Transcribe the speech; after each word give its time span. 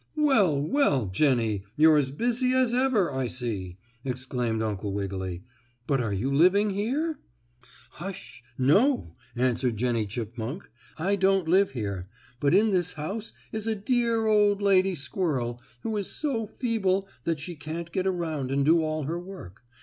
"Well, 0.17 0.59
well, 0.59 1.05
Jennie, 1.09 1.61
you're 1.77 1.95
as 1.95 2.09
busy 2.09 2.53
as 2.55 2.73
ever, 2.73 3.13
I 3.13 3.27
see!" 3.27 3.77
exclaimed 4.03 4.63
Uncle 4.63 4.93
Wiggily. 4.93 5.43
"But 5.85 6.01
are 6.01 6.11
you 6.11 6.31
living 6.33 6.71
here?" 6.71 7.19
"Hush! 7.91 8.41
No," 8.57 9.15
answered 9.35 9.77
Jennie 9.77 10.07
Chipmunk. 10.07 10.67
"I 10.97 11.15
don't 11.15 11.47
live 11.47 11.73
here, 11.73 12.07
but 12.39 12.55
in 12.55 12.71
this 12.71 12.93
house 12.93 13.31
is 13.51 13.67
a 13.67 13.75
dear 13.75 14.25
old 14.25 14.59
lady 14.59 14.95
squirrel, 14.95 15.61
who 15.81 15.95
is 15.97 16.09
so 16.11 16.47
feeble 16.47 17.07
that 17.25 17.39
she 17.39 17.55
can't 17.55 17.91
get 17.91 18.07
around 18.07 18.49
and 18.49 18.65
do 18.65 18.81
all 18.81 19.03
her 19.03 19.19
work. 19.19 19.61